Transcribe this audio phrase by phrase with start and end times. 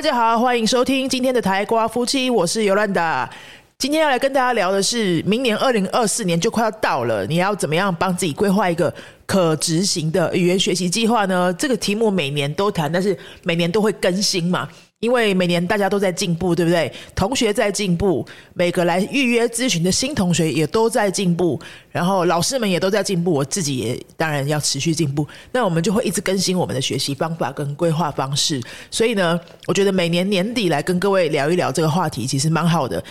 [0.00, 3.28] 大家好，欢迎收听今天的台瓜夫妻，我是尤兰达。
[3.76, 8.90] 今天要来跟大家聊的是，明年二零二四年就快要到了，你要怎么样帮自己规划一个
[9.26, 11.52] 可执行的语言学习计划呢？
[11.52, 14.66] 这个题目每年都谈，但是每年都会更新嘛。
[15.00, 16.92] 因为每年大家都在进步，对不对？
[17.14, 21.58] 同学在进步，每个来预约咨询的新同学也都在进步，
[21.90, 25.26] 然后老师们也都在进步，我自己也当然要持续进步。
[25.52, 28.60] 那我们就会一直更新我们的学习方法跟规划方式。
[28.90, 33.02] 所以呢，我觉得每年年底来跟各位聊一聊这个话题，其实蛮好的。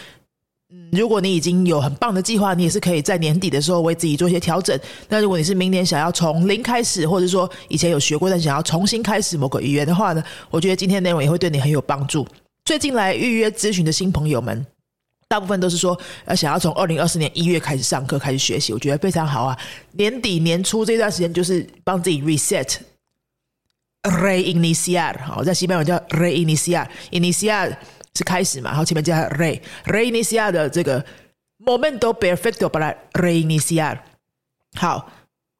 [0.71, 4.79] 嗯，如果你已经有很棒的计划，你也是可以在年底的时候为自己做一些调整。
[5.07, 12.23] 那如果你是明年想要从零开始，或者说以前有学过但想要重新开始某个语言的话呢，我觉得今天内容也会对你很有帮助。
[12.65, 14.63] 最近来预约咨询的新朋友们，
[15.27, 19.57] 大部分都是说呃想要从二零二四年一月开始上课开始学习，我觉得非常好啊。
[19.93, 27.75] 年底年初这段时间就是帮自己 reset，reiniciar，好，在西班牙叫 reiniciar，iniciar。
[28.15, 28.69] 是开始嘛？
[28.71, 31.03] 然后前面加 re re inicia 的这个
[31.65, 33.97] momento perfecto para re inicia。
[34.75, 35.11] 好，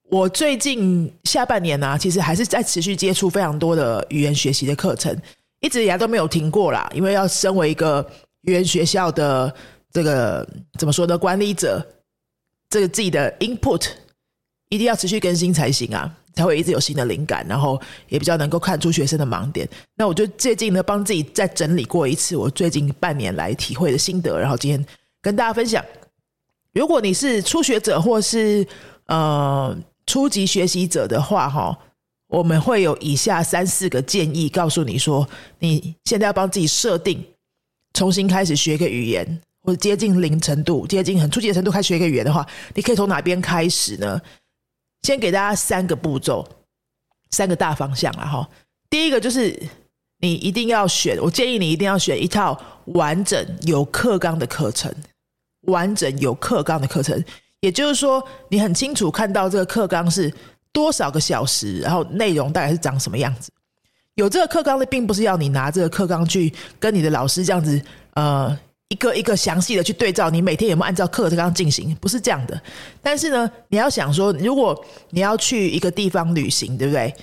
[0.03, 5.16] 我最近下半年呢，其实还是在持续接触非常多的语言学习的课程，
[5.59, 6.89] 一直以来都没有停过啦。
[6.94, 8.08] 因为要身为一个
[8.42, 9.53] 语言学校的
[9.92, 11.17] 这个怎么说呢？
[11.17, 11.86] 管理者，
[12.70, 13.88] 这个自己的 input
[14.70, 16.16] 一定要持续更新才行啊。
[16.36, 19.67] 才会一直有新的灵感，然后也比较能够看出学生的盲点。
[19.95, 24.86] 那我就最近呢，帮自己再整理过一次我最近半年来体会的心得，然后今天
[25.22, 25.84] 跟大家分享。
[26.72, 28.66] 如果你是初学者或是
[29.08, 31.78] 呃初级学习者的话，哈，
[32.28, 37.22] 我们会有以下三四个建议，告诉你说，你现在要帮自己设定，
[37.94, 44.22] 重新开始学一个语言，或者接近零程度、接近很初级的程度开始学一个语言的话，你可以从哪边开始呢？
[45.02, 46.47] 先给大家三个步骤，
[47.31, 48.47] 三个大方向了哈。
[48.89, 49.58] 第一个就是
[50.19, 54.93] 你一定要选，我建议你一定要选一套完整有课纲的课程，
[55.61, 57.23] 完整有课纲的课程。
[57.61, 60.33] 也就是说，你很清楚看到这个课纲是
[60.71, 63.52] 多少个小时，然后内容大概是长什么样子。
[64.16, 67.81] 有这个课纲的，并不是要你拿这个课纲去跟你的老师这样子，
[68.14, 68.60] 呃。
[68.89, 71.95] 一个一个详细的去对照，你每天有没有按照课程进行？
[72.02, 72.60] 不是这样的。
[73.04, 77.14] 但是呢，你要想说，如果你要去一个地方旅行，对不对？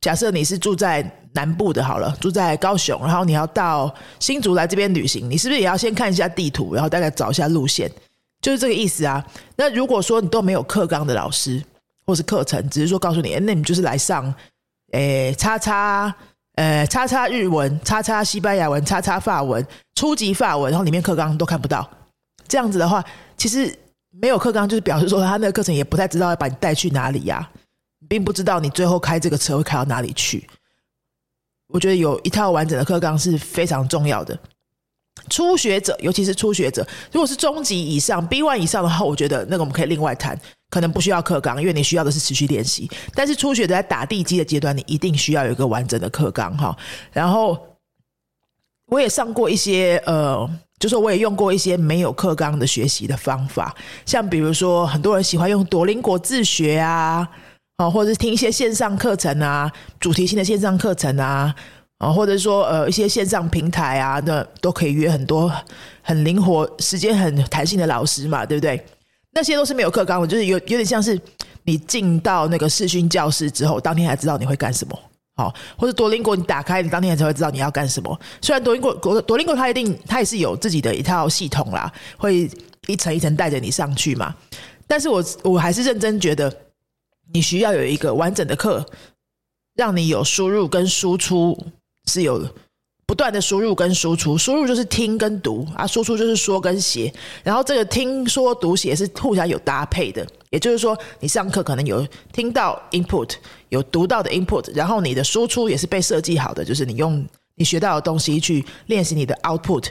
[0.00, 7.90] 假设你是住在南部的，好了，住在高雄，然后你要到新竹来这边旅行，你是不是也要先看一下地图，然后大概找一下路线？
[8.40, 9.26] 就是这个意思啊。
[9.56, 11.60] 那如果说你都没有课纲的老师
[12.06, 14.32] 或是课程，只是说告诉你，那你就是来上，
[14.92, 16.14] 诶，叉叉。
[16.58, 19.64] 呃，叉叉日文，叉叉西班牙文，叉叉法文，
[19.94, 21.88] 初级法文，然后里面课纲都看不到。
[22.48, 23.04] 这样子的话，
[23.36, 23.72] 其实
[24.10, 27.48] 没有课纲，就是表示说他那个课程也不太知道要把你带去哪里呀，
[28.08, 30.48] 并不知道你最后开这个车会开到哪里去。
[31.68, 34.36] 我觉得有一套完整的课纲是非常重要的。
[35.28, 40.38] 初学者，尤其是初学者，如果是中级以上 B one 以上的话，我觉得那个我们可以另外谈。
[40.70, 42.86] 可能不需要课纲，因为你需要的是持续练习。
[43.14, 46.76] 但是初学者在打地基的阶段，你一定需要有一个完整的课纲哈。
[47.10, 47.56] 然后
[48.90, 50.46] 我也上过一些呃，
[50.78, 53.74] 就说我也用过一些没有课纲的学习的方法，
[54.04, 57.26] 像比如说很多人喜欢用多邻国自学啊，
[57.78, 61.54] 啊，或者是听一些线上课程啊，主题性的线上课程啊，
[61.98, 65.52] 啊，或者说呃一些线上平台啊，那都可以约很多
[66.00, 68.82] 很灵活、时间很弹性的老师嘛，对不对？
[69.32, 71.20] 那些都是没有课纲的，就是有有点像是
[71.64, 74.98] 你进到那个视讯教室之后，当天才知道你会干什么，
[75.36, 78.18] 好，或者多邻国你打开，你当天才会知道你要干什么。
[78.40, 82.50] 虽然多邻国国多邻国它一定它也是有自己的一套系统啦，会
[82.86, 84.34] 一层一层带着你上去嘛。
[84.86, 86.52] 但是我我还是认真觉得，
[87.32, 88.84] 你需要有一个完整的课，
[89.74, 91.56] 让你有输入跟输出
[92.08, 92.48] 是有。
[93.06, 97.10] 不断的输入跟输出，输入就是听跟读啊，输出就是说跟写，
[97.42, 103.30] 然后这个听说读写是互相有搭配的，也就是说，你上课可能有听到 input，
[103.70, 109.86] 有读到的 input，然后你的输出也是被设计好的，就是你用你学到的东西去练习你的 output，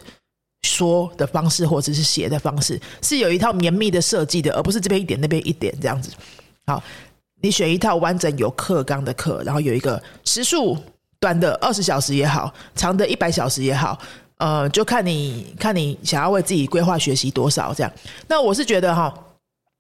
[0.61, 6.11] 说的方式或者是写的方式，是有一套绵密的设计的，而不是这边一点那边一点这样子。
[6.67, 6.83] 好，
[7.41, 10.77] 你选一套完整有课纲的课，然后有一个时数。
[11.27, 13.99] 短的二十小时也好，长的一百小时也好，
[14.37, 17.91] 呃，就看你看你想要为自己规划学习多少这样。
[18.29, 19.13] 那我是觉得哈，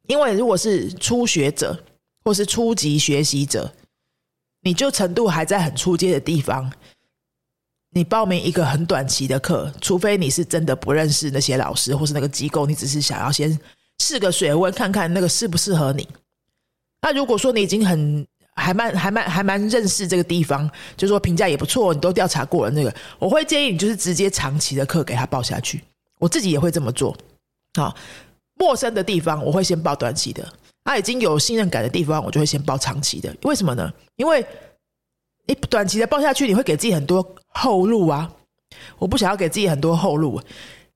[0.07, 1.81] 因为如果是初学者
[2.25, 3.71] 或是初级学习者，
[4.63, 6.69] 你就程度还在很初阶的地方，
[7.91, 13.57] 你报名一个很短期的课，除非你是真的不认识那些老师或是那个机构，你只是想要先
[13.99, 16.05] 试个水温，看看那个适不适合你。
[17.01, 18.27] 那如果说你已经很
[18.57, 25.81] 还蛮还蛮还蛮认识这个地方，就说评价也不错，你都调查过了那个，我会建议你就是直接长期的课给他报下去。
[26.19, 27.15] 我自己也会这么做。
[27.75, 27.95] 好，
[28.55, 30.45] 陌生的地方我会先报短期的，
[30.83, 33.33] 他已经有信任感的地方，我就会先报长期的。
[33.43, 33.93] 为什么呢？
[34.15, 34.43] 因为
[35.45, 38.29] 你短期的报下去，你会给自己很多后路啊。
[38.97, 40.41] 我不想要给自己很多后路，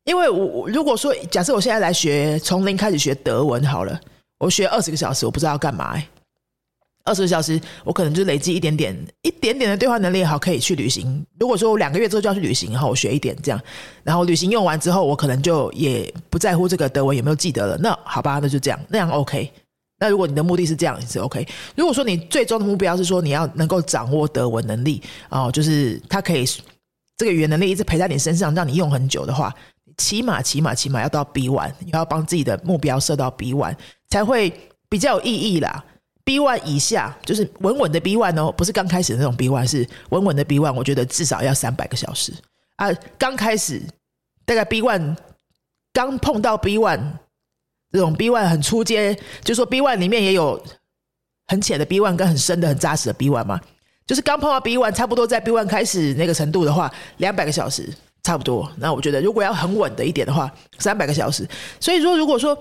[0.03, 3.99] 因为我如果说假设我现在来学从零开始学德文好了，
[4.39, 6.01] 我学二十个小时，我不知道要干嘛。
[7.03, 11.25] 二十个小时，我可能就累积一点点、一点点的对话能力，好可以去旅行。
[11.39, 13.59] 如果说我两个月之后就要去旅行，然后我学一点这样，
[14.03, 17.77] 然后旅行用完之后，我可能就也不在乎这个德文有没有记得了。
[17.77, 19.51] 那好吧，那就这样，那样 OK。
[19.99, 21.47] 那如果你的目的是这样也，是 OK。
[21.75, 26.43] 如果说你最终的目标是说你要能够掌握德文能力哦，就是它可以
[27.17, 29.53] 这个语言能力一直陪在你身上，让你用很久的话，
[29.97, 33.75] 起码起码起码要到 B1，你要帮自己的目标设到 B1
[34.09, 34.51] 才会
[34.89, 35.83] 比较有意义啦。
[36.23, 40.73] B one 以下就是稳稳的 B one 哦，不是刚开始的那种 B one，是稳稳的 B one。
[40.73, 42.31] 我觉得至少要三百个小时
[42.75, 42.91] 啊。
[43.17, 43.81] 刚开始
[44.45, 45.15] 大概 B one
[45.91, 47.01] 刚碰到 B one
[47.91, 50.63] 这种 B one 很出阶，就说 B one 里面也有
[51.47, 53.59] 很浅的 B one 跟很深的很扎实的 B one 嘛。
[54.05, 57.89] 就是刚碰到 B one，差不多在 B one 开始那个程度的话，两百个小时
[58.23, 58.71] 差不多。
[58.77, 61.47] 那我觉得如果要很稳的一点的话，三百个小时。
[61.79, 62.57] 所以说，如果说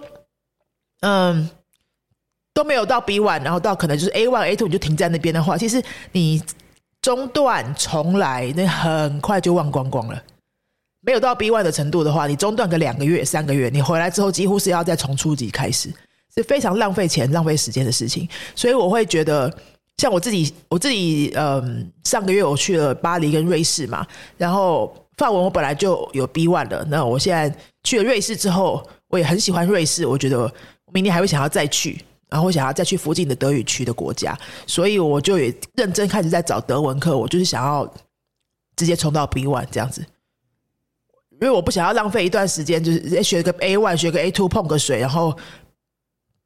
[1.00, 1.48] 嗯。
[2.52, 5.82] 都没有到 B one，然后到可能就是 A one、A two，你就停在那边的话，其实
[6.12, 6.42] 你
[7.00, 10.22] 中断重来，那很快就忘光光了。
[11.02, 15.90] 没有到 B one 的程度的话，你中断个两个月、三个月，你回来之后几乎是要再从初级开始，
[16.34, 18.28] 是非常浪费钱、浪费时间的事情。
[18.54, 19.50] 所以我会觉得，
[19.96, 24.06] 像我自己，我自己，嗯，上个月我去了巴黎跟瑞士嘛，
[24.36, 27.50] 然后法文我本来就有 B one 的，那我现在
[27.82, 30.52] 去了瑞士之后，我也很喜欢瑞士，我觉得
[30.92, 31.98] 明年还会想要再去。
[32.30, 37.18] 然后我想要再去附近的德语区的国家，所以我就也认真开始在找德文课。
[37.18, 37.92] 我就是想要
[38.76, 40.00] 直接冲到 B one 这样子，
[41.32, 45.36] 因为我不想要浪费一段时间，就是学个 A one 学个 A two 碰个水，然后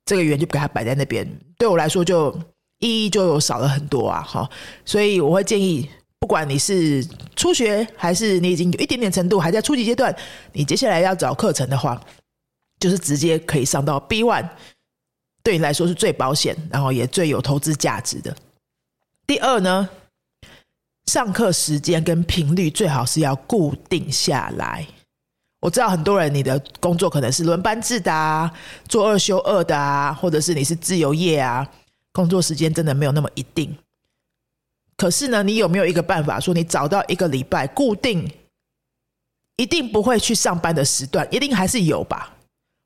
[0.07, 1.29] 这个语言就给它摆在那边，
[1.59, 2.35] 对我来说就
[2.79, 4.23] 意义就有少了很多啊！
[4.23, 4.49] 哈，
[4.85, 5.89] 所以我会建议，
[6.19, 7.07] 不管你是
[7.37, 10.15] 初学还是你已经有一点点程度还在初级阶段，
[10.53, 12.01] 你接下来要找课程的话，
[12.81, 14.49] 就是直接可以上到 B one。
[15.45, 18.35] 对你来说是最保险，然后也最有投资价值的。
[19.27, 19.89] 第二呢，
[21.07, 24.87] 上课时间跟频率最好是要固定下来。
[25.61, 28.51] 我知道很多人你的工作可能是轮班制的啊，
[28.89, 31.71] 做二休二的啊，或者是你是自由业啊，
[32.11, 33.77] 工作时间真的没有那么一定。
[34.97, 38.31] 可是呢，你有没有一个办法，说你找到一个礼拜固定，
[39.57, 42.35] 一定不会去上班的时段，一定还是有吧？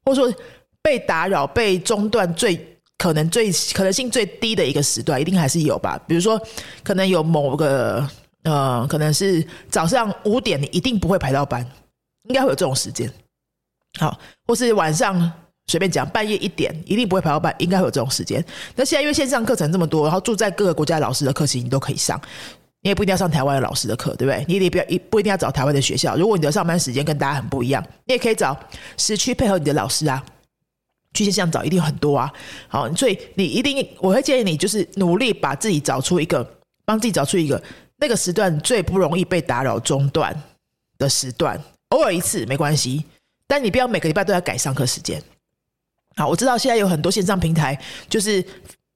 [0.05, 0.40] 或者说？
[0.88, 2.58] 被打扰、被中断，最
[2.96, 6.00] 可能、最可能性最低的一个时段，一定还是有吧？
[6.08, 6.40] 比如说，
[6.82, 8.08] 可能有某个
[8.44, 11.62] 呃，可能是早上五点，你一定不会排到班，
[12.31, 13.12] 应该会有这种时间。
[14.00, 15.31] 好，或是晚上
[15.67, 18.43] 随便讲，半夜一点，一定不会排到班，应该会有这种时间。
[18.75, 22.19] 那现在因为线上课程这么多，然后住在各个国家老师的课程，你都可以上，
[22.81, 24.43] 你也不一定要上台湾的老师的课，对不对？
[24.49, 26.17] 你也不要一不一定要找台湾的学校。
[26.17, 28.58] 如果你的上班时间跟大家很不一样，你也可以找
[28.96, 30.25] 时区配合你的老师啊。
[31.25, 32.32] 去线上找一定很多啊，
[32.69, 36.48] 好，所以你一定我会建议你就是努力把自己找出一个，
[36.84, 37.63] 帮自己找出一个
[37.96, 40.34] 那个时段最不容易被打扰中断
[40.96, 41.60] 的时段，
[41.91, 43.05] 偶尔一次没关系，
[43.46, 45.22] 但你不要每个礼拜都要改上课时间。
[46.17, 48.44] 好，我知道现在有很多线上平台就是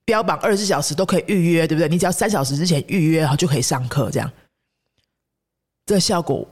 [0.05, 1.88] 标榜二十四小时都可以预约，对不对？
[1.88, 4.31] 你只要三小时之前预约好就可以上课，这样，
[5.87, 6.47] 这效果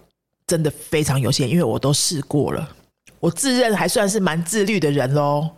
[0.46, 2.76] 真的非常有限，因为我都试过了。
[3.18, 5.50] 我自认还算是蛮自律的人喽，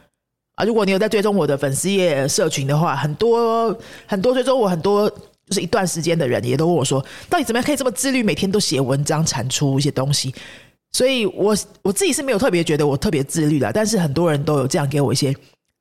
[0.64, 3.76] 如果你有在追踪我的粉丝页社群的话，很多
[4.06, 10.34] 很多追踪我很多就是一段时间的人也都问我说，到底怎么样可以这么自律，每天都写文章产出一些东西？
[10.92, 15.34] 所以我我自己是没有特别觉得我特别自律的，但是很多人都有这样给我一些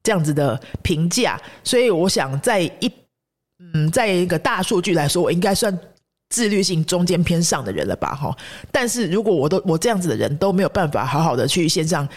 [0.03, 2.91] 这样子的评价，所以我想在一
[3.73, 5.77] 嗯，在一个大数据来说，我应该算。
[6.33, 8.33] 自律性中间偏上的人了吧，哈！
[8.71, 12.07] 但是如果我都我这样子的人都没有办法好好的去线上，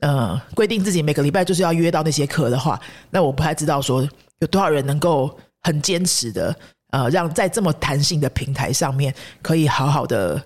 [0.00, 6.54] 呃，规定自己每个礼拜就是要约到那些课的话，那我不太知道说有多少人能够很坚持的，
[6.90, 9.12] 呃，让在这么弹性的平台上面
[9.42, 10.40] 可以好好的，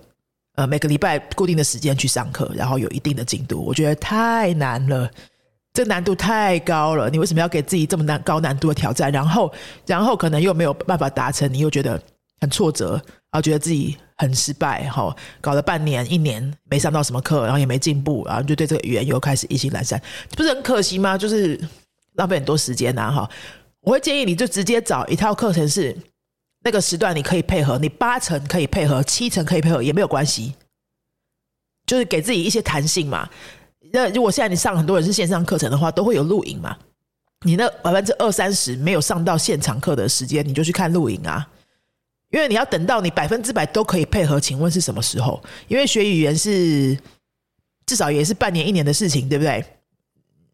[0.55, 5.07] 呃，每个礼拜固定的时间去上课，然后有一定的进度，我觉得太难了，
[5.71, 7.09] 这难度太高了。
[7.09, 9.11] 你为什么要给自己这么难高难度的挑战？
[9.11, 9.53] 然后，
[9.85, 12.01] 然后可能又没有办法达成，你又觉得。
[12.43, 20.01] 很挫折，然后觉得自己很失败，哈，搞了半年、一年没上到什么课，然后也没进步，然后就对这个语言又开始意兴阑珊，
[20.35, 21.17] 不是很可惜吗？
[21.17, 21.57] 就是
[22.15, 23.29] 浪费很多时间呐，哈。
[23.79, 25.97] 我会建议你就直接找一套课程是
[26.65, 30.53] 那个时段你可以配合，你八成可以配合，七成可以配合也没有关系，
[31.87, 33.29] 就是给自己一些弹性嘛。
[33.93, 36.75] 那如果现在你上很多人是线上课程的话，都会有录影嘛。
[37.45, 41.47] 你那百分之二三十没有上到现场课的时间，你就去看录影啊。
[42.33, 45.39] 因为你要等到你百分之百都可以配合，请问是什么时候？
[45.67, 46.97] 因为学语言是
[47.85, 49.63] 至少也是半年一年的事情，对不对？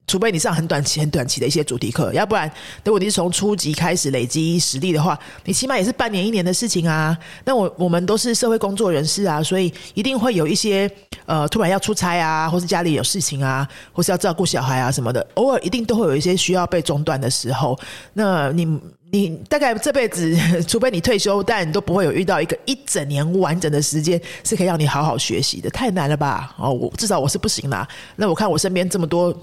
[0.06, 2.52] 除非你上很短期、很短期的一些主题课，要不然
[2.84, 7.16] 如果你是从初级开始累积实力的话，你起码也是半年一年的事情啊。
[7.46, 10.90] 那我我们都是社会工作人士啊，所以一定会有一些
[11.28, 17.80] 呃突然要出差啊，或是家里有事情啊，或是要照顾小孩啊什么的，偶尔一定都会有一些需要被中断的时候。
[18.14, 18.66] 那你
[19.12, 20.36] 你大概这辈子，
[20.68, 26.56] 除非你退休，但你都不会有遇到一个一整年完整的时间是可以让你好好学习的，太难了吧？
[26.58, 27.88] 哦，我至少我是不行啦。
[28.16, 29.36] 那我看我身边这么多。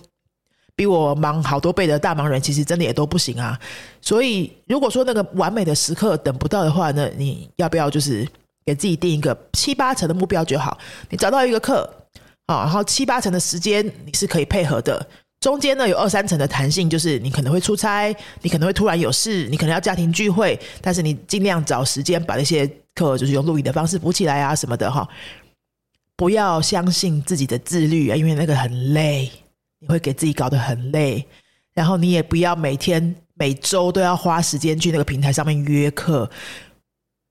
[0.78, 3.58] 比我忙好多倍的大忙人，其实真的也都不行啊。
[4.02, 8.28] 所以，如果说那个完美的时刻等不到的话，那你要不要就是
[8.62, 10.76] 给自己定一个七八成的目标就好？
[11.08, 11.90] 你找到一个课
[12.44, 15.08] 啊，然后七八成的时间你是可以配合的，
[15.40, 25.08] 中间呢有二三层的弹性，就是你可能会出差，你可能会突然有事，你可能要家庭聚会，但是你尽量找时间把那些课就是用录影的方式补起来啊什么的哈。
[26.16, 29.30] 不要相信自己的自律啊，因为那个很累。
[29.78, 31.22] 你会给自己搞得很累，
[31.74, 36.28] 然后你也不要每天每周都要花时间去那个平台上面约课，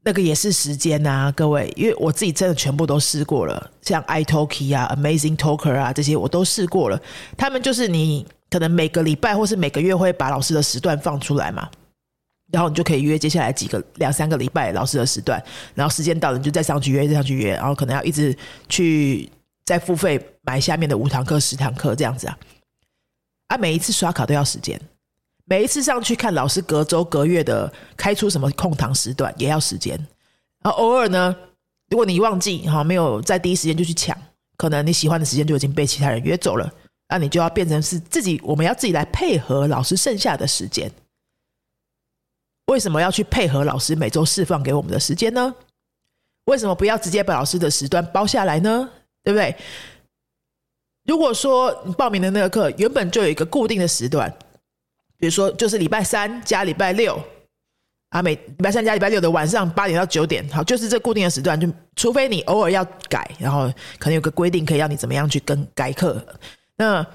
[0.05, 1.69] 那个也是时间呐，各位。
[1.75, 7.01] 因为我自己真的全部都试过了，像 iTalki 啊、Amazing Talker 啊这些我都试过了。
[7.35, 11.69] 他们就是你可能每个礼拜或是每个月会把老师的时段放出来嘛，
[12.51, 15.43] 然后你就可以约接下来几个两三个礼拜老师的时段，
[15.73, 18.33] 然后时间到了你就再上去约，再上去约，然后可能要一直
[18.69, 19.29] 去。
[19.67, 22.37] 再付费买下面的五堂课、十堂课这样子啊，
[23.47, 24.79] 啊，每一次刷卡都要时间，
[25.45, 29.95] 每一次上去看老师隔周隔月的开出什么空堂时段也要时间，
[30.63, 31.35] 然后，偶尔呢，
[31.89, 34.17] 如果你忘记哈，没有在第一时间就去抢，
[34.57, 36.73] 可能你喜欢的时间就已经被其他人约走了，
[37.09, 40.91] 那你就要变成是自己，我们要自己来配合老师剩下的时间。
[42.65, 45.53] 为什么要去配合老师每周释放给我们的时间呢？
[46.45, 48.89] 为什么不要直接把老师的时段包下来呢？
[49.23, 49.55] 对不对？
[51.05, 54.35] 如果说你报名的那个课原本就有一个固定的时段，
[55.17, 57.19] 比如说就是礼拜三加礼拜六
[58.09, 66.23] 啊，每礼拜三加礼拜六的晚上八点到九点，好，就是这固定的时段，就除非你偶尔要改，然后可能有个规定可以让你怎么样去更改课。
[66.77, 67.05] 那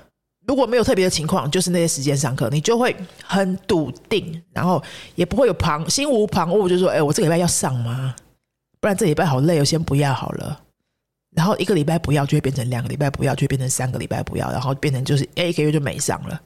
[0.46, 4.82] 如果没有特别的情况，就是那些时间上课，你就会很笃定，然后
[5.14, 8.14] 也不会有旁心无旁骛，就说：“哎，我这个礼拜要上吗？
[8.80, 10.60] 不然这礼拜好累，我先不要好了。”
[11.36, 16.40] 然后一个礼拜不要，就会变成两个礼拜不要，就会变成三个礼拜不要，然后变成就是一个月就没上了。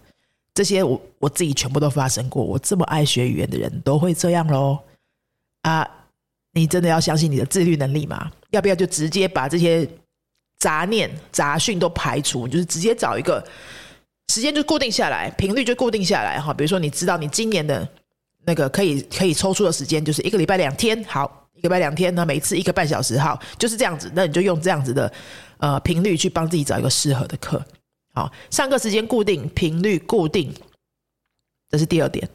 [0.55, 2.43] 这些我我自己全部都发生过。
[2.43, 4.79] 我这么爱学语言的人都会这样喽
[5.63, 5.89] 啊！
[6.53, 8.31] 你真的要相信你的自律能力吗？
[8.51, 9.89] 要不要就直接把这些
[10.59, 12.47] 杂念杂讯都排除？
[12.47, 13.45] 就是直接找一个
[14.29, 16.55] 时间就固定下来，频率就固定下来哈。
[16.55, 17.87] 比如说你知道你今年的
[18.45, 21.41] 那个可以可以抽出的时间就是一个礼拜两天，好。
[21.63, 24.13] 礼拜两天呢，每次一个半小时，好，就是这样子。
[24.15, 25.11] 那你就用这样子的
[25.57, 27.65] 呃频率去帮自己找一个适合的课，
[28.15, 30.55] 好，上课时间固定，频率固定，
[31.69, 32.27] 这是第二点。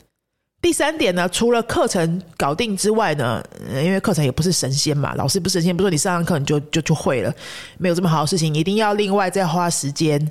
[0.62, 3.42] 第三点呢，除了课程搞定之外呢，
[3.82, 7.34] 因为课程也不是神仙嘛，老师不是神仙，不是说你上上课你就就就会了，
[7.78, 10.30] 没有这么好的事情，一定要另外再花时间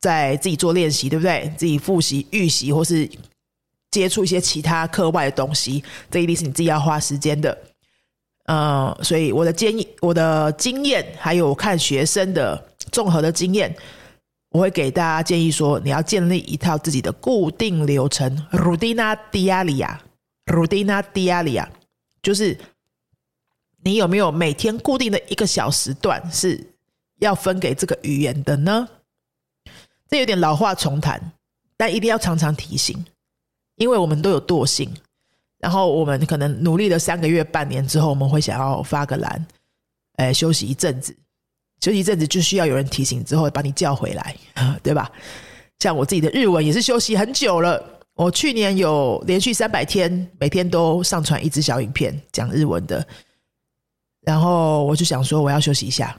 [0.00, 1.52] 在自己做练习，对不对？
[1.56, 3.08] 自己复习、预习，或是
[3.92, 7.56] 接触一些其他课外的东西，这一定是你自己要花时间的。
[8.46, 13.72] 呃，所以我的建议、我的经验，还有看学生的综合的经验，
[14.52, 21.66] 我会给大家建议说，你要建立一套自己的固定流程，rutina diaria，rutina diaria，
[22.22, 22.56] 就是
[23.82, 26.74] 你有没有每天固定的一个小时段是
[27.18, 28.86] 要分给这个语言的呢？
[30.08, 31.32] 这有点老话重谈，
[31.78, 33.02] 但一定要常常提醒，
[33.76, 34.92] 因为我们都有惰性。
[35.58, 39.46] 然后我们可能努力了三个月、半年之后，我们会想要发个蓝，
[40.16, 41.16] 哎，休息一阵子，
[41.82, 44.36] 休息一阵子就需要有人提醒之后把你叫回来，
[44.82, 45.10] 对吧？
[45.80, 47.84] 像我自己的日文也是休息很久了，
[48.14, 53.04] 我去年有连续三百天，每天都上传一支小影片讲日文的，
[54.24, 56.16] 然后我就想说我要休息一下，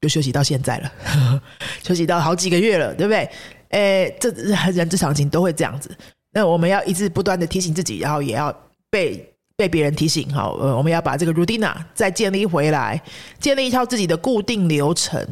[0.00, 0.92] 就休息到现在了，
[1.82, 3.28] 休息到好几个月了，对不对？
[3.70, 4.30] 哎，这
[4.70, 5.90] 人之常情都会这样子。
[6.30, 8.56] 那我们要一直不断的提醒自己，然后也要
[8.88, 13.00] 被被别人提醒，好，呃，我们要把这个 routine 再建立回来，
[13.38, 15.24] 建立一套自己的固定流程。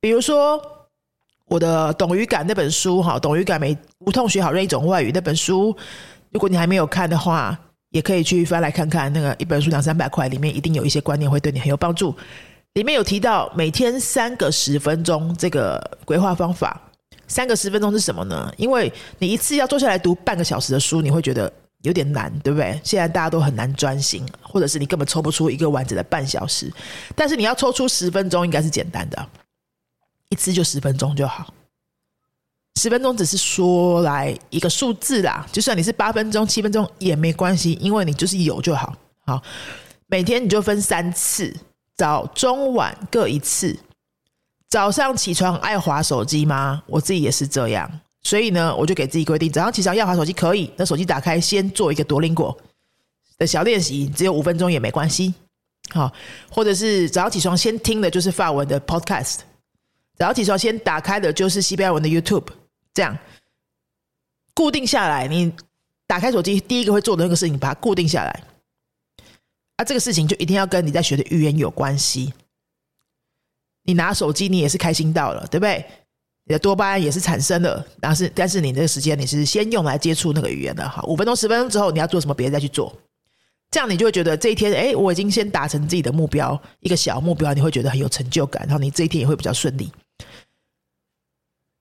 [0.00, 0.60] 比如说，
[1.46, 5.76] 我的《懂语感》那本书哈，《懂语感》没无痛学好任意一种外语那本书，
[6.30, 7.58] 如果你还没有看的话，
[7.90, 9.12] 也可以去翻来看看。
[9.12, 12.14] 那个一本书两三百块，里面一定有一些观念会对你很有帮助。
[12.74, 16.80] 里面有提到每天三个十分钟这个规划方法。
[17.28, 18.52] 三个十分钟是什么呢？
[18.56, 21.52] 因为你一次要坐下来读半个小时的书，你会觉得
[21.86, 22.78] 有点难，对不对？
[22.82, 26.72] 现在大家都很难专心，或者是你根本抽不出一个完整的半小时。
[27.14, 29.28] 但是你要抽出十分钟，应该是简单的。
[30.30, 31.54] 一次就十分钟就好，
[32.80, 38.92] 十分钟只是说来一个数字啦，就算你是八分钟、七分钟也没关系，因为你就是有就好。
[39.24, 39.40] 好，
[40.08, 41.54] 每天你就分三次，
[41.96, 43.78] 早、中、晚各一次。
[44.68, 46.82] 早上起床爱划手机吗？
[46.86, 52.58] 我自己也是这样，所以呢，我就给自己规定，早上起床要划手机可以，那手机打开先做一个多邻果
[53.38, 55.32] 的小练习，只有五分钟也没关系。
[55.90, 56.12] 好，
[56.50, 59.42] 或者是早上起床先听的就是法文的 podcast。
[60.16, 62.48] 早上起床先打开的就是西班牙文的 YouTube，
[62.92, 63.16] 这样
[64.54, 65.28] 固定下来。
[65.28, 65.52] 你
[66.08, 68.42] 打开手机第一个会做的那个事情，把它固定下来。
[69.76, 72.34] 啊，这个事情就一定要跟你在学的语言有关系。
[73.84, 75.84] 你拿手机，你也是开心到了，对不对？
[76.48, 81.02] 你的多巴胺也是产生了，但是但是你这个时间你是先用来接触那个语言的哈。
[81.02, 82.96] 五分钟、十分钟之后，你要做什么，别人再去做，
[83.68, 89.92] 这样你就会觉得这一天，哎，我已经先达成自己的目标，一个小目标，你会觉得很有成就感，然后你这一天也会比较顺利。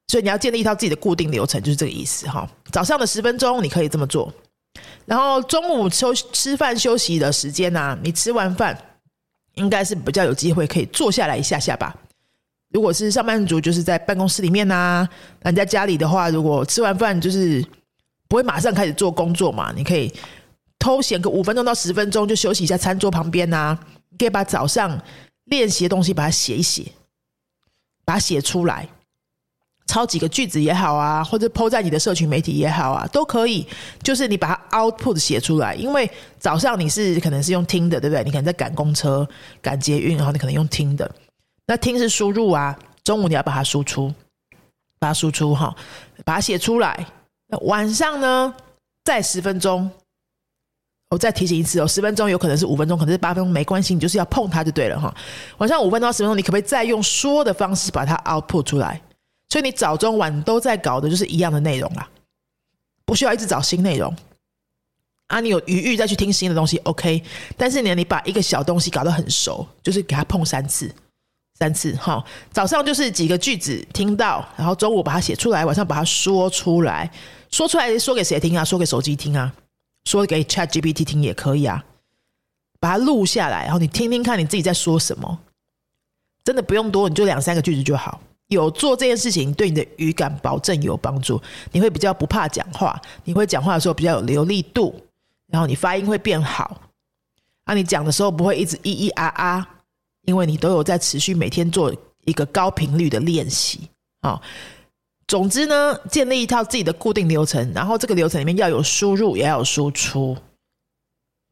[0.07, 2.50] 所以你要建立一套自己的固定流程，就是这个意思哈。
[2.72, 4.34] 早上的十分钟你可以这么做，
[5.05, 8.75] 然后中午休吃饭休息的时间呢，你吃完饭
[9.53, 11.95] 应该是比较有机会可以坐下来一下下吧。
[12.75, 15.08] 如果是上班族，就是在办公室里面呐；
[15.44, 17.65] 那你在家里的话，如果吃完饭就是
[18.27, 20.13] 不会马上开始做工作嘛，你可以
[20.77, 23.79] 偷闲个五分钟到十分钟，就休息一下餐桌旁边呐。
[24.10, 25.01] 你可以把早上
[25.46, 26.84] 练习的东西把它写一写，
[28.03, 28.89] 把它写出来。
[29.88, 33.65] 抄几个句子也好啊，或者抛在你的社群媒体也好啊，都可以。
[34.03, 38.21] 就是你把它 output 写出来，因为早上你是可能是用听的，对不对？
[38.26, 39.26] 你可能在赶公车、
[39.62, 41.10] 赶捷运，然后你可能用听的。
[41.67, 44.13] 那听是输入啊，中午你要把它输出，
[44.99, 45.75] 把它输出哈，
[46.23, 47.06] 把它写出来。
[47.47, 48.54] 那晚上呢，
[49.04, 49.89] 再十分钟，
[51.10, 55.13] 我再提醒一次哦，十分钟有可能是五分钟，可能是八分钟，没关系，你就是要碰它就对了哈。
[55.58, 59.01] 晚上五分钟十分钟，你可不可以再用说的方式把它 output 出来？
[59.49, 62.10] 所以你早中晚都在搞的就是一样的内容啦，
[63.06, 64.13] 不需要一直找新内容
[65.28, 65.39] 啊。
[65.39, 67.23] 你有余裕再去听新的东西，OK。
[67.56, 70.93] 但是呢，你把一个小东西搞得很熟，就是给它碰三次，
[71.58, 72.24] 三次哈。
[72.52, 77.10] 早上就是几个句子听到，然后中午把它写出来，晚上把它说出来。
[77.50, 78.63] 说出来说给谁听啊？
[78.63, 79.54] 说给手机听啊？
[80.06, 81.84] 说给 Chat GPT 听也可以啊。
[82.80, 85.39] 把它录下来，然后你听听看你自己在说什么。
[86.44, 88.22] 真的不用多，你就两三个句子就好。
[88.50, 91.41] 有做这件事情，对你的语感保证有帮助。
[91.72, 94.94] 你会比较不怕讲话，你会讲话的时候比较有流利度，
[95.48, 96.80] 然后你发音会变好。
[97.63, 99.68] 啊，你讲的时候不会一直咿咿啊啊，
[100.26, 101.94] 因为你都有在持续每天做
[102.26, 103.82] 一个高频率的练习。
[104.22, 104.42] 啊，
[105.28, 110.36] 总之呢，建立一套自己的固定流程，然后这个流程里面要有输入，也要有输出。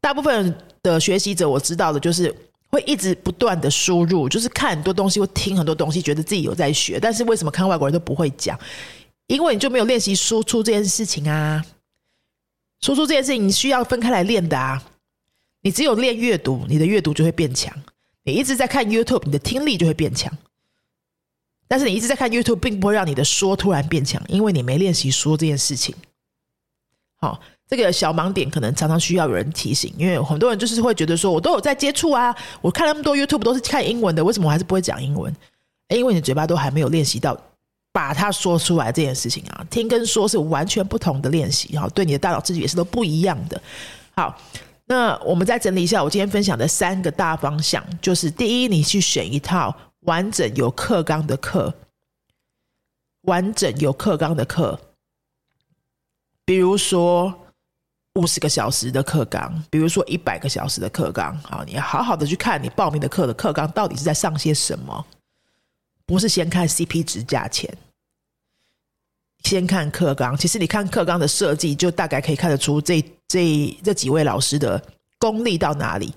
[0.01, 2.35] 大部分的学习者，我知道的就是。
[2.73, 6.99] 会一直不断的输入，就是看很多东西，会听很多东西，觉得自己有在学。
[6.99, 8.59] 但是为什么看外国人都不会讲？
[9.27, 11.63] 因为你就没有练习输出这件事情啊！
[12.81, 14.83] 输出这件事情，你需要分开来练的啊！
[15.61, 17.71] 你只有练阅读，你的阅读就会变强。
[18.23, 20.31] 你一直在看 YouTube，你的听力就会变强。
[21.67, 25.95] 但是你一直在看 YouTube，并不会让你的说突然变强，因为你没练习说这件事情。
[27.19, 27.39] 好。
[27.65, 35.33] 这个小盲点可能常常需要有人提醒，因为很多人就是会觉得说，我都有在接触啊，我看那么多 YouTube 都是看英文的，为什么我还是不会讲英文？
[35.87, 37.35] 因为你嘴巴都还没有练习到
[37.91, 43.59] 把它说出来这件事情啊，听跟说是完全不同的练习，哈，对你的大脑刺激也是都不一样的。
[44.11, 44.37] 好，
[44.85, 51.73] 那我们再整理一下我今天分享的三个大方向，就是第一，你去选一套完整有课纲的课，
[53.21, 54.79] 完整有课纲的课，
[56.45, 57.39] 比如说。
[58.15, 65.03] 五十个小时的课纲，比如说一百个小时的课纲，好，你要好好的去看你报名的课的课纲到底是在上些什么，
[66.05, 67.75] 不是先看 CP 值价钱，
[69.43, 70.35] 先看课纲。
[70.37, 74.81] 其实你看课纲的设计，就大概可以看得出这这这几位老师的
[75.17, 76.13] 功力到哪里。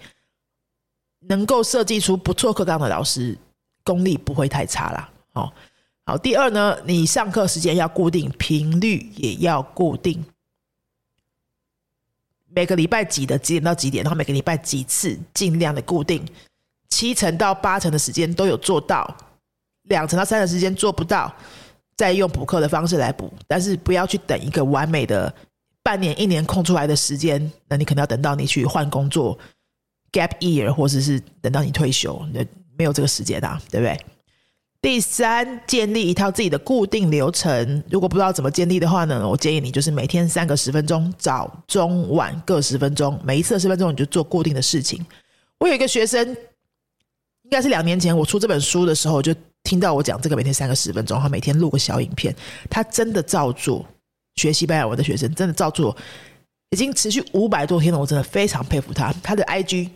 [1.28, 3.36] 能够设计出不错课纲的老师，
[3.82, 5.10] 功力不会太差啦。
[5.32, 5.52] 哦，
[6.04, 10.24] 好，第二呢，你上课时间要固定，频率也要固定。
[12.48, 16.24] 每个礼拜几的几点到几点，然后每个礼拜几次，尽量的固定，
[16.90, 19.16] 七成到八成的时间都有做到，
[19.82, 21.34] 两成到三成时间做不到，
[21.96, 25.32] 再用补课的方式来补，但是不要去等一个完美的
[25.82, 29.38] 半年、一年空出来的时间，那你可能要等到你去换工作、
[30.12, 32.44] gap year，或者是等到你退休，那
[32.76, 33.98] 没有这个时间啊，对不对？
[34.82, 37.82] 第三，建立一套自己的固定流程。
[37.90, 45.04] 如果不知道怎么建立的话呢，我建议你就是每天三个十分钟，早、中、晚各十分钟，每一次十分钟你就做固定的事情。
[45.58, 49.34] 我有一个学生，应该是两年前我出这本书的时候，就
[49.66, 52.32] 听到我讲这个每天三个十分钟，他每天录个小影片，
[52.70, 53.84] 他真的照做。
[54.36, 55.96] 学西班牙文的学生真的照做，
[56.70, 59.12] 已经持续五百多天了，我真的非常佩服他。
[59.22, 59.88] 他的 IG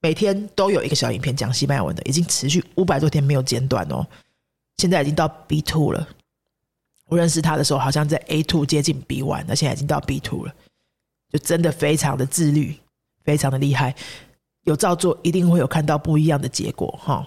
[0.00, 4.04] 每天都有一个小影片讲西班牙文的，已经持续五百多天没有间断哦。
[4.78, 6.08] 现在已经到 B two 了。
[7.06, 10.54] 我认识他的时候，好像在 A two 接近 B one，那现在已经到 B two 了，
[11.30, 12.74] 就真的非常的自律，
[13.22, 13.94] 非常的厉害。
[14.62, 17.24] 有照做，一定会有看到不一样的结果哈。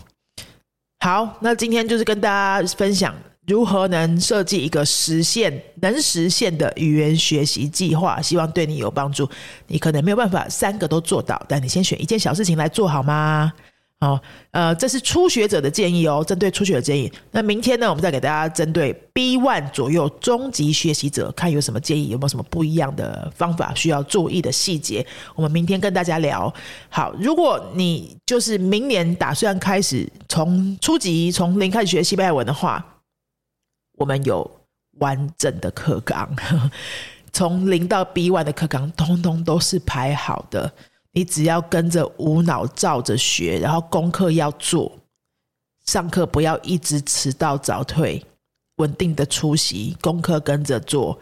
[0.99, 9.29] 好，那今天就是跟大家分享如何能设计一个实现能实现的语言学习计划，希望对你有帮助。
[9.67, 13.53] 你可能没有办法三个都做到，但你先选一件小事情来做好吗？
[13.99, 17.11] 好，呃，这是初学者的建议哦，针对初学者建议。
[17.31, 25.03] 那明天呢，我们再给大家针对 B one 左右中级学习者，看有什么建议，有没有什么不一样的方法需要注意的细节。
[25.33, 26.53] 我们明天跟大家聊。
[26.89, 33.01] 好，如果你就是明年打算开始从初级从零开始学西班牙文的话，
[33.97, 34.47] 我们有
[34.99, 36.29] 完整的课纲，
[37.33, 40.71] 从零到 B one 的课纲，通通都是排好的。
[41.17, 44.91] 你只要跟着无脑照着学，然后功课要做，
[45.87, 48.23] 上课不要一直迟到早退，
[48.75, 51.19] 稳定的出席，功课跟着做，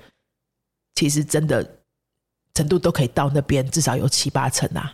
[0.96, 1.66] 其实真的
[2.54, 4.94] 程度都可以到那边，至少有七八成啊！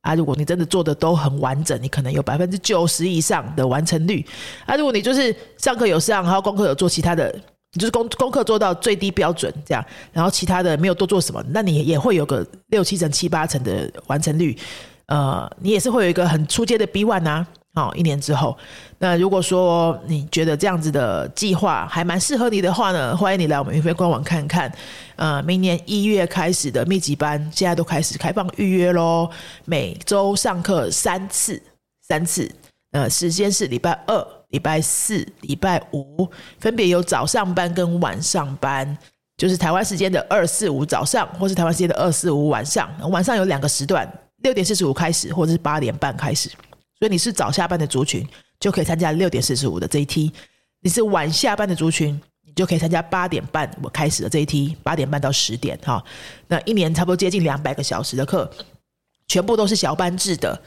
[0.00, 4.26] 啊，如果你真的做的都很完整，你可能有百分之九十以上的完成率。
[4.66, 7.32] 啊，如果你就是上课有上，然后功课有做，其他的。
[7.78, 14.56] 就是功功课做到最低标准这样，然后其他的没有多做什么，那你也会有个六七成、七八成的完成率。
[15.06, 17.46] 呃，你也是会有一个很出阶的 B one 啊。
[17.74, 18.58] 哦，一年之后，
[18.98, 24.70] 那如果说你觉得这样子的计划还蛮适合你的话呢，欢迎你来我们云飞官网看看。
[25.14, 29.30] 呃，明年一月开始的密集班，现在都开始开放预约喽。
[29.66, 31.62] 每周上课三次，
[32.02, 32.50] 三次。
[32.90, 34.39] 呃，时间是礼拜二。
[34.50, 38.96] 礼拜四、礼拜五分别有早上班跟晚上班，
[39.36, 42.90] 就是台湾时间的二四五早上，或是台湾时间的二四五晚上。
[43.10, 44.10] 晚上有两个时段，
[44.42, 46.48] 六点四十五开始，或者是八点半开始。
[46.98, 48.26] 所以你是早下班的族群，
[48.58, 50.30] 就可以参加六点四十五的这一梯；
[50.80, 55.78] 你是晚下班的族群，你就可以参加八点半我开始的这一梯，八点半到十点。
[55.84, 56.04] 哈，
[56.48, 58.50] 那一年差不多接近两百个小时的课，
[59.28, 60.60] 全部都是小班制的。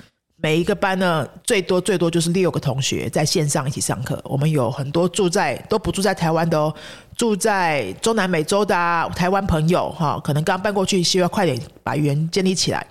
[0.43, 4.21] 每一个班呢，最多最多就是六个同学在线上一起上课。
[4.25, 6.75] 我们有很多住在都不住在台湾的哦，
[7.15, 8.75] 住在中南美洲的
[9.15, 12.85] 台湾朋友哈，可能刚搬过去，需要快点把语言建立起来。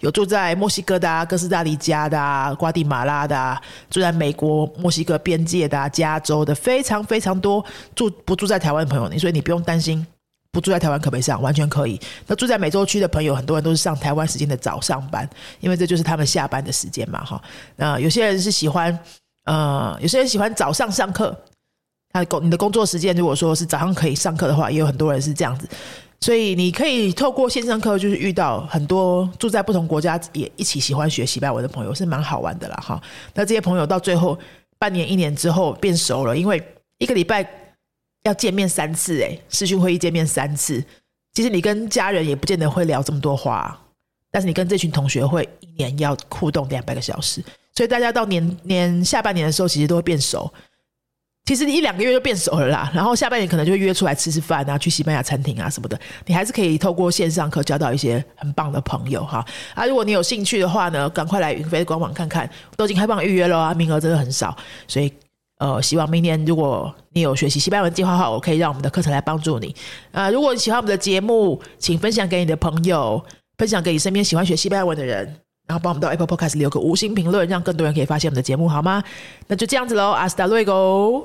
[0.00, 3.58] 有住在墨西哥的、哥斯达黎加的、瓜地马拉的，
[3.88, 10.06] 住在美国墨西哥边界的、加州的，非常非常多住不住在台湾的朋友，所以你不用担心。
[10.52, 11.40] 不住在台湾可不可以上？
[11.40, 12.00] 完全可以。
[12.26, 15.28] 那住在美洲区的朋友，很多人都是上台湾时间的早上班，
[15.60, 17.40] 因为这就是他们下班的时间嘛，哈。
[17.76, 18.98] 那有些人是喜欢，
[19.44, 21.36] 呃，有些人喜欢早上上课。
[22.12, 25.68] 他工你的工作时间如果说是早上可以上课的话，也有很多人是这样子。
[26.20, 33.00] 所以你可以透过线上课，就是遇到很多住在不同国家也一起喜欢学西班牙文的朋友，是蛮好玩的啦，哈。
[33.34, 34.36] 那这些朋友到最后
[34.80, 36.60] 半年、一年之后变熟了，因为
[36.98, 37.48] 一个礼拜。
[38.24, 40.84] 要见面三次哎，视讯会议见面三次。
[41.32, 43.80] 其实你跟家人也不见得会聊这么多话，
[44.30, 50.52] 但是你跟这群同学会一年要互动两百个小时，所以大家到年年下半年的时候，其实都会变熟。
[51.46, 55.98] 其实你一两个月就变熟了啦，然后下半年可能就会约出来吃吃饭啊，去西班牙餐厅啊什么的。
[56.26, 59.44] 你还是可以透过线上课交到一些很棒的朋友哈。
[59.74, 64.56] 啊，如果你有兴趣的话呢，赶快来云飞官网看看，都已经开放预约了啊，名额真的很少，
[64.86, 65.12] 所以。
[65.60, 69.76] 呃，希望明年如果你有学习西班牙文计划的话，我可以让我们的课程来帮助你。
[70.10, 73.22] 呃，如果你喜欢我们的节目，请分享给你的朋友，
[73.58, 75.22] 分享给你身边喜欢学西班牙文的人，
[75.68, 79.04] 然后帮我们到 Apple Podcast 留个五星评论，让更多人可以发现我们的节目，好吗？
[79.48, 81.22] 那就这样子喽，阿斯达瑞 o